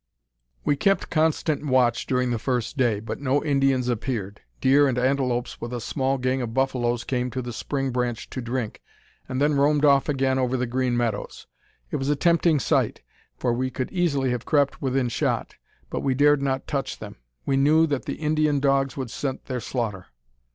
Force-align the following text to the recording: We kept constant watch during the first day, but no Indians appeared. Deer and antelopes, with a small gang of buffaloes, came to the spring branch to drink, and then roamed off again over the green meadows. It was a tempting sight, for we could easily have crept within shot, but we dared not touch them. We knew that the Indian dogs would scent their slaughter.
We 0.65 0.75
kept 0.75 1.11
constant 1.11 1.63
watch 1.67 2.07
during 2.07 2.31
the 2.31 2.39
first 2.39 2.75
day, 2.75 2.99
but 2.99 3.19
no 3.19 3.43
Indians 3.45 3.87
appeared. 3.87 4.41
Deer 4.59 4.87
and 4.87 4.97
antelopes, 4.97 5.61
with 5.61 5.71
a 5.71 5.79
small 5.79 6.17
gang 6.17 6.41
of 6.41 6.55
buffaloes, 6.55 7.03
came 7.03 7.29
to 7.29 7.39
the 7.39 7.53
spring 7.53 7.91
branch 7.91 8.27
to 8.31 8.41
drink, 8.41 8.81
and 9.29 9.39
then 9.39 9.53
roamed 9.53 9.85
off 9.85 10.09
again 10.09 10.39
over 10.39 10.57
the 10.57 10.65
green 10.65 10.97
meadows. 10.97 11.45
It 11.91 11.97
was 11.97 12.09
a 12.09 12.15
tempting 12.15 12.59
sight, 12.59 13.03
for 13.37 13.53
we 13.53 13.69
could 13.69 13.91
easily 13.91 14.31
have 14.31 14.43
crept 14.43 14.81
within 14.81 15.07
shot, 15.07 15.57
but 15.91 15.99
we 15.99 16.15
dared 16.15 16.41
not 16.41 16.65
touch 16.65 16.97
them. 16.97 17.17
We 17.45 17.55
knew 17.55 17.85
that 17.85 18.05
the 18.05 18.15
Indian 18.15 18.59
dogs 18.59 18.97
would 18.97 19.11
scent 19.11 19.45
their 19.45 19.59
slaughter. 19.61 20.07